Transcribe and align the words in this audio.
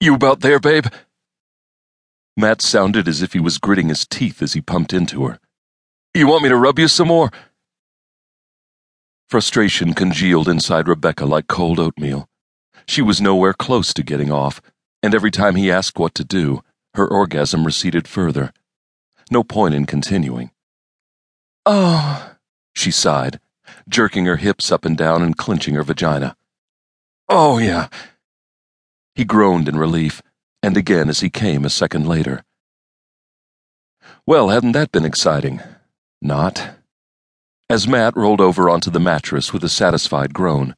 You 0.00 0.14
about 0.14 0.40
there, 0.40 0.58
babe? 0.58 0.86
Matt 2.34 2.62
sounded 2.62 3.06
as 3.06 3.20
if 3.20 3.34
he 3.34 3.40
was 3.40 3.58
gritting 3.58 3.90
his 3.90 4.06
teeth 4.06 4.40
as 4.40 4.54
he 4.54 4.62
pumped 4.62 4.94
into 4.94 5.26
her. 5.26 5.38
You 6.14 6.26
want 6.26 6.42
me 6.42 6.48
to 6.48 6.56
rub 6.56 6.78
you 6.78 6.88
some 6.88 7.08
more? 7.08 7.30
Frustration 9.28 9.92
congealed 9.92 10.48
inside 10.48 10.88
Rebecca 10.88 11.26
like 11.26 11.48
cold 11.48 11.78
oatmeal. 11.78 12.28
She 12.88 13.02
was 13.02 13.20
nowhere 13.20 13.52
close 13.52 13.92
to 13.94 14.02
getting 14.02 14.32
off, 14.32 14.62
and 15.02 15.14
every 15.14 15.30
time 15.30 15.54
he 15.54 15.70
asked 15.70 15.98
what 15.98 16.14
to 16.14 16.24
do, 16.24 16.62
her 16.94 17.06
orgasm 17.06 17.64
receded 17.64 18.08
further. 18.08 18.52
No 19.30 19.44
point 19.44 19.74
in 19.74 19.84
continuing. 19.84 20.50
Oh, 21.66 22.36
she 22.74 22.90
sighed, 22.90 23.38
jerking 23.88 24.24
her 24.24 24.36
hips 24.36 24.72
up 24.72 24.84
and 24.84 24.96
down 24.96 25.22
and 25.22 25.36
clenching 25.36 25.74
her 25.74 25.84
vagina. 25.84 26.36
Oh, 27.28 27.58
yeah. 27.58 27.88
He 29.14 29.24
groaned 29.24 29.68
in 29.68 29.76
relief, 29.76 30.22
and 30.62 30.76
again 30.76 31.08
as 31.08 31.20
he 31.20 31.30
came 31.30 31.64
a 31.64 31.70
second 31.70 32.06
later. 32.06 32.44
Well, 34.26 34.48
hadn't 34.48 34.72
that 34.72 34.92
been 34.92 35.04
exciting? 35.04 35.60
Not. 36.22 36.76
As 37.68 37.88
Matt 37.88 38.16
rolled 38.16 38.40
over 38.40 38.68
onto 38.68 38.90
the 38.90 39.00
mattress 39.00 39.52
with 39.52 39.64
a 39.64 39.68
satisfied 39.68 40.34
groan, 40.34 40.74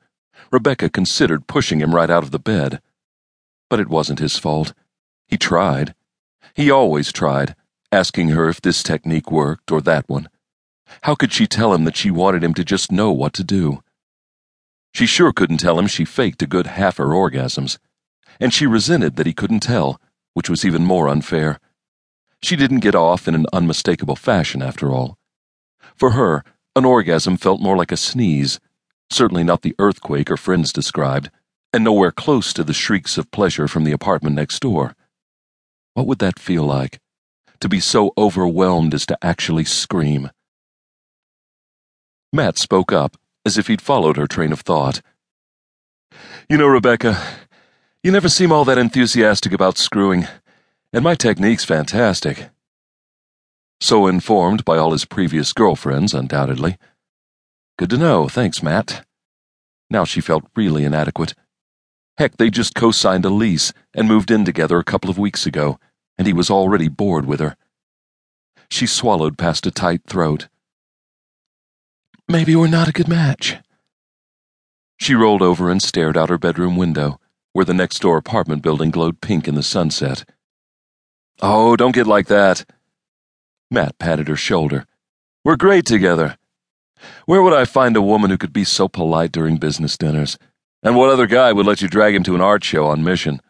Rebecca 0.50 0.90
considered 0.90 1.46
pushing 1.46 1.80
him 1.80 1.94
right 1.94 2.10
out 2.10 2.22
of 2.22 2.30
the 2.30 2.38
bed. 2.38 2.80
But 3.70 3.80
it 3.80 3.88
wasn't 3.88 4.18
his 4.18 4.38
fault. 4.38 4.74
He 5.26 5.38
tried. 5.38 5.94
He 6.54 6.70
always 6.70 7.12
tried, 7.12 7.56
asking 7.90 8.28
her 8.28 8.48
if 8.48 8.60
this 8.60 8.82
technique 8.82 9.30
worked 9.30 9.72
or 9.72 9.80
that 9.80 10.08
one. 10.08 10.28
How 11.02 11.14
could 11.14 11.32
she 11.32 11.46
tell 11.46 11.72
him 11.72 11.84
that 11.84 11.96
she 11.96 12.10
wanted 12.10 12.44
him 12.44 12.54
to 12.54 12.64
just 12.64 12.92
know 12.92 13.10
what 13.10 13.32
to 13.34 13.44
do? 13.44 13.82
She 14.92 15.06
sure 15.06 15.32
couldn't 15.32 15.58
tell 15.58 15.78
him 15.78 15.86
she 15.86 16.04
faked 16.04 16.42
a 16.42 16.46
good 16.46 16.66
half 16.66 16.98
her 16.98 17.06
orgasms. 17.06 17.78
And 18.42 18.52
she 18.52 18.66
resented 18.66 19.14
that 19.14 19.26
he 19.26 19.32
couldn't 19.32 19.60
tell, 19.60 20.00
which 20.34 20.50
was 20.50 20.64
even 20.64 20.84
more 20.84 21.06
unfair. 21.06 21.60
She 22.42 22.56
didn't 22.56 22.80
get 22.80 22.96
off 22.96 23.28
in 23.28 23.36
an 23.36 23.46
unmistakable 23.52 24.16
fashion, 24.16 24.60
after 24.60 24.90
all. 24.90 25.16
For 25.94 26.10
her, 26.10 26.42
an 26.74 26.84
orgasm 26.84 27.36
felt 27.36 27.60
more 27.60 27.76
like 27.76 27.92
a 27.92 27.96
sneeze, 27.96 28.58
certainly 29.12 29.44
not 29.44 29.62
the 29.62 29.76
earthquake 29.78 30.28
her 30.28 30.36
friends 30.36 30.72
described, 30.72 31.30
and 31.72 31.84
nowhere 31.84 32.10
close 32.10 32.52
to 32.54 32.64
the 32.64 32.72
shrieks 32.72 33.16
of 33.16 33.30
pleasure 33.30 33.68
from 33.68 33.84
the 33.84 33.92
apartment 33.92 34.34
next 34.34 34.58
door. 34.58 34.96
What 35.94 36.08
would 36.08 36.18
that 36.18 36.40
feel 36.40 36.64
like? 36.64 36.98
To 37.60 37.68
be 37.68 37.78
so 37.78 38.12
overwhelmed 38.18 38.92
as 38.92 39.06
to 39.06 39.18
actually 39.22 39.64
scream. 39.64 40.30
Matt 42.32 42.58
spoke 42.58 42.92
up, 42.92 43.16
as 43.46 43.56
if 43.56 43.68
he'd 43.68 43.80
followed 43.80 44.16
her 44.16 44.26
train 44.26 44.50
of 44.50 44.62
thought. 44.62 45.00
You 46.48 46.58
know, 46.58 46.66
Rebecca, 46.66 47.22
you 48.02 48.10
never 48.10 48.28
seem 48.28 48.50
all 48.50 48.64
that 48.64 48.78
enthusiastic 48.78 49.52
about 49.52 49.78
screwing, 49.78 50.26
and 50.92 51.04
my 51.04 51.14
technique's 51.14 51.64
fantastic. 51.64 52.48
So 53.80 54.06
informed 54.06 54.64
by 54.64 54.76
all 54.76 54.92
his 54.92 55.04
previous 55.04 55.52
girlfriends, 55.52 56.12
undoubtedly. 56.12 56.78
Good 57.78 57.90
to 57.90 57.96
know, 57.96 58.28
thanks, 58.28 58.62
Matt. 58.62 59.06
Now 59.88 60.04
she 60.04 60.20
felt 60.20 60.44
really 60.56 60.84
inadequate. 60.84 61.34
Heck, 62.18 62.36
they 62.36 62.50
just 62.50 62.74
co 62.74 62.90
signed 62.90 63.24
a 63.24 63.30
lease 63.30 63.72
and 63.94 64.08
moved 64.08 64.30
in 64.30 64.44
together 64.44 64.78
a 64.78 64.84
couple 64.84 65.08
of 65.08 65.18
weeks 65.18 65.46
ago, 65.46 65.78
and 66.18 66.26
he 66.26 66.32
was 66.32 66.50
already 66.50 66.88
bored 66.88 67.26
with 67.26 67.40
her. 67.40 67.56
She 68.70 68.86
swallowed 68.86 69.38
past 69.38 69.66
a 69.66 69.70
tight 69.70 70.02
throat. 70.06 70.48
Maybe 72.28 72.56
we're 72.56 72.68
not 72.68 72.88
a 72.88 72.92
good 72.92 73.08
match. 73.08 73.58
She 74.98 75.14
rolled 75.14 75.42
over 75.42 75.70
and 75.70 75.82
stared 75.82 76.16
out 76.16 76.30
her 76.30 76.38
bedroom 76.38 76.76
window, 76.76 77.18
where 77.52 77.64
the 77.64 77.74
next 77.74 78.00
door 78.00 78.16
apartment 78.16 78.62
building 78.62 78.90
glowed 78.90 79.20
pink 79.20 79.46
in 79.46 79.54
the 79.54 79.62
sunset. 79.62 80.24
Oh, 81.40 81.76
don't 81.76 81.94
get 81.94 82.06
like 82.06 82.26
that. 82.28 82.64
Matt 83.70 83.98
patted 83.98 84.28
her 84.28 84.36
shoulder. 84.36 84.86
We're 85.44 85.56
great 85.56 85.86
together. 85.86 86.36
Where 87.26 87.42
would 87.42 87.52
I 87.52 87.64
find 87.64 87.96
a 87.96 88.02
woman 88.02 88.30
who 88.30 88.38
could 88.38 88.52
be 88.52 88.64
so 88.64 88.88
polite 88.88 89.32
during 89.32 89.56
business 89.56 89.96
dinners? 89.98 90.38
And 90.82 90.96
what 90.96 91.10
other 91.10 91.26
guy 91.26 91.52
would 91.52 91.66
let 91.66 91.82
you 91.82 91.88
drag 91.88 92.14
him 92.14 92.22
to 92.24 92.34
an 92.34 92.40
art 92.40 92.64
show 92.64 92.86
on 92.86 93.04
mission? 93.04 93.40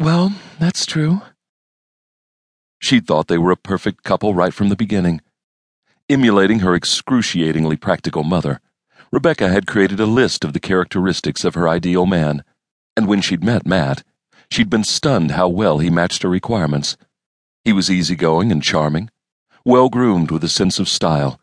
Well, 0.00 0.32
that's 0.58 0.86
true. 0.86 1.22
She'd 2.78 3.06
thought 3.06 3.28
they 3.28 3.38
were 3.38 3.50
a 3.50 3.56
perfect 3.56 4.02
couple 4.02 4.34
right 4.34 4.52
from 4.52 4.68
the 4.68 4.76
beginning. 4.76 5.20
Emulating 6.08 6.60
her 6.60 6.74
excruciatingly 6.74 7.76
practical 7.76 8.22
mother, 8.22 8.60
Rebecca 9.10 9.48
had 9.48 9.66
created 9.66 9.98
a 9.98 10.06
list 10.06 10.44
of 10.44 10.52
the 10.52 10.60
characteristics 10.60 11.44
of 11.44 11.54
her 11.54 11.68
ideal 11.68 12.06
man, 12.06 12.44
and 12.96 13.06
when 13.06 13.20
she'd 13.20 13.44
met 13.44 13.66
Matt, 13.66 14.02
she'd 14.50 14.70
been 14.70 14.84
stunned 14.84 15.32
how 15.32 15.48
well 15.48 15.78
he 15.78 15.90
matched 15.90 16.22
her 16.22 16.28
requirements. 16.28 16.96
He 17.64 17.72
was 17.72 17.90
easygoing 17.90 18.50
and 18.50 18.62
charming, 18.62 19.10
well 19.64 19.88
groomed 19.88 20.30
with 20.30 20.42
a 20.44 20.48
sense 20.48 20.78
of 20.78 20.88
style. 20.88 21.40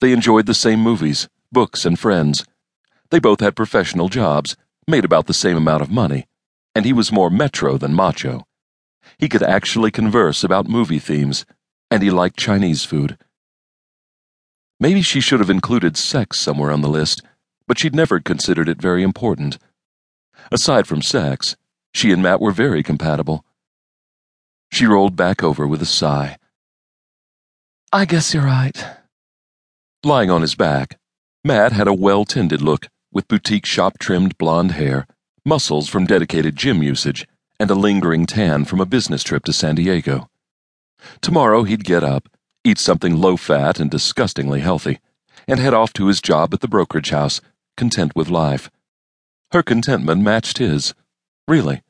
They 0.00 0.12
enjoyed 0.12 0.46
the 0.46 0.54
same 0.54 0.80
movies, 0.80 1.28
books, 1.52 1.84
and 1.84 1.98
friends. 1.98 2.44
They 3.10 3.18
both 3.18 3.40
had 3.40 3.56
professional 3.56 4.08
jobs, 4.08 4.56
made 4.86 5.04
about 5.04 5.26
the 5.26 5.34
same 5.34 5.56
amount 5.56 5.82
of 5.82 5.90
money, 5.90 6.26
and 6.74 6.84
he 6.84 6.92
was 6.92 7.12
more 7.12 7.30
metro 7.30 7.78
than 7.78 7.94
macho. 7.94 8.44
He 9.18 9.28
could 9.28 9.42
actually 9.42 9.90
converse 9.90 10.44
about 10.44 10.68
movie 10.68 10.98
themes, 10.98 11.46
and 11.90 12.02
he 12.02 12.10
liked 12.10 12.38
Chinese 12.38 12.84
food. 12.84 13.16
Maybe 14.78 15.02
she 15.02 15.20
should 15.20 15.40
have 15.40 15.50
included 15.50 15.96
sex 15.96 16.38
somewhere 16.38 16.70
on 16.70 16.80
the 16.80 16.88
list, 16.88 17.22
but 17.66 17.78
she'd 17.78 17.94
never 17.94 18.18
considered 18.18 18.68
it 18.68 18.80
very 18.80 19.02
important. 19.02 19.58
Aside 20.50 20.86
from 20.86 21.02
sex, 21.02 21.56
she 21.92 22.12
and 22.12 22.22
Matt 22.22 22.40
were 22.40 22.52
very 22.52 22.82
compatible. 22.82 23.44
She 24.72 24.86
rolled 24.86 25.16
back 25.16 25.42
over 25.42 25.66
with 25.66 25.82
a 25.82 25.86
sigh. 25.86 26.38
I 27.92 28.04
guess 28.04 28.32
you're 28.32 28.44
right. 28.44 28.84
Lying 30.04 30.30
on 30.30 30.42
his 30.42 30.54
back, 30.54 30.98
Matt 31.44 31.72
had 31.72 31.88
a 31.88 31.94
well 31.94 32.24
tended 32.24 32.62
look 32.62 32.88
with 33.12 33.28
boutique 33.28 33.66
shop 33.66 33.98
trimmed 33.98 34.38
blonde 34.38 34.72
hair, 34.72 35.06
muscles 35.44 35.88
from 35.88 36.06
dedicated 36.06 36.54
gym 36.54 36.82
usage, 36.82 37.26
and 37.58 37.70
a 37.70 37.74
lingering 37.74 38.26
tan 38.26 38.64
from 38.64 38.80
a 38.80 38.86
business 38.86 39.22
trip 39.22 39.44
to 39.44 39.52
San 39.52 39.74
Diego. 39.74 40.28
Tomorrow 41.20 41.64
he'd 41.64 41.84
get 41.84 42.04
up, 42.04 42.28
eat 42.64 42.78
something 42.78 43.16
low 43.16 43.36
fat 43.36 43.80
and 43.80 43.90
disgustingly 43.90 44.60
healthy, 44.60 45.00
and 45.48 45.58
head 45.58 45.74
off 45.74 45.92
to 45.94 46.06
his 46.06 46.20
job 46.20 46.54
at 46.54 46.60
the 46.60 46.68
brokerage 46.68 47.10
house, 47.10 47.40
content 47.76 48.12
with 48.14 48.30
life. 48.30 48.70
Her 49.52 49.62
contentment 49.62 50.22
matched 50.22 50.58
his. 50.58 50.94
Really. 51.48 51.82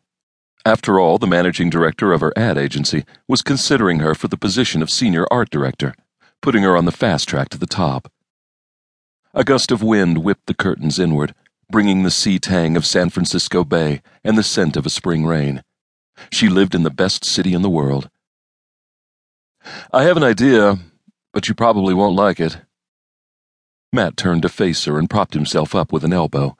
After 0.64 0.98
all, 0.98 1.18
the 1.18 1.26
managing 1.26 1.68
director 1.68 2.12
of 2.12 2.20
her 2.20 2.32
ad 2.36 2.56
agency 2.56 3.04
was 3.28 3.42
considering 3.42 3.98
her 3.98 4.14
for 4.14 4.28
the 4.28 4.36
position 4.36 4.82
of 4.82 4.90
senior 4.90 5.26
art 5.30 5.50
director, 5.50 5.94
putting 6.40 6.62
her 6.62 6.76
on 6.76 6.86
the 6.86 6.92
fast 6.92 7.28
track 7.28 7.48
to 7.50 7.58
the 7.58 7.66
top. 7.66 8.10
A 9.34 9.44
gust 9.44 9.70
of 9.70 9.82
wind 9.82 10.18
whipped 10.18 10.46
the 10.46 10.54
curtains 10.54 10.98
inward, 10.98 11.34
bringing 11.70 12.02
the 12.02 12.10
sea 12.10 12.38
tang 12.38 12.76
of 12.76 12.86
San 12.86 13.10
Francisco 13.10 13.62
Bay 13.62 14.02
and 14.24 14.36
the 14.36 14.42
scent 14.42 14.76
of 14.76 14.86
a 14.86 14.90
spring 14.90 15.26
rain. 15.26 15.62
She 16.30 16.48
lived 16.48 16.74
in 16.74 16.82
the 16.82 16.90
best 16.90 17.24
city 17.24 17.54
in 17.54 17.62
the 17.62 17.70
world. 17.70 18.10
I 19.92 20.04
have 20.04 20.16
an 20.16 20.24
idea, 20.24 20.78
but 21.32 21.48
you 21.48 21.54
probably 21.54 21.94
won't 21.94 22.16
like 22.16 22.40
it. 22.40 22.58
Matt 23.92 24.16
turned 24.16 24.42
to 24.42 24.48
face 24.48 24.84
her 24.84 24.98
and 24.98 25.10
propped 25.10 25.34
himself 25.34 25.74
up 25.74 25.92
with 25.92 26.04
an 26.04 26.12
elbow. 26.12 26.56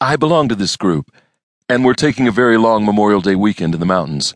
I 0.00 0.16
belong 0.16 0.48
to 0.48 0.54
this 0.54 0.76
group 0.76 1.10
and 1.70 1.84
we're 1.84 1.94
taking 1.94 2.26
a 2.26 2.32
very 2.32 2.56
long 2.56 2.84
Memorial 2.84 3.20
Day 3.20 3.36
weekend 3.36 3.74
in 3.74 3.80
the 3.80 3.86
mountains. 3.86 4.34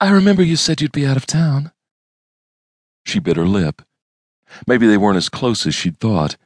I 0.00 0.10
remember 0.10 0.42
you 0.42 0.56
said 0.56 0.82
you'd 0.82 0.92
be 0.92 1.06
out 1.06 1.16
of 1.16 1.26
town. 1.26 1.72
She 3.06 3.20
bit 3.20 3.38
her 3.38 3.46
lip. 3.46 3.80
Maybe 4.66 4.86
they 4.86 4.98
weren't 4.98 5.16
as 5.16 5.30
close 5.30 5.66
as 5.66 5.74
she'd 5.74 5.98
thought. 5.98 6.36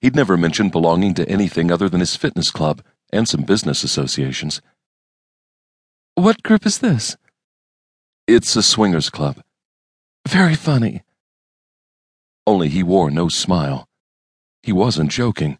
He'd 0.00 0.16
never 0.16 0.38
mentioned 0.38 0.72
belonging 0.72 1.12
to 1.14 1.28
anything 1.28 1.70
other 1.70 1.86
than 1.90 2.00
his 2.00 2.16
fitness 2.16 2.50
club 2.50 2.82
and 3.12 3.28
some 3.28 3.42
business 3.42 3.84
associations. 3.84 4.62
What 6.14 6.42
group 6.42 6.64
is 6.64 6.78
this? 6.78 7.14
It's 8.26 8.56
a 8.56 8.62
swingers 8.62 9.10
club. 9.10 9.42
Very 10.26 10.54
funny. 10.54 11.02
Only 12.46 12.70
he 12.70 12.82
wore 12.82 13.10
no 13.10 13.28
smile. 13.28 13.86
He 14.62 14.72
wasn't 14.72 15.10
joking. 15.10 15.58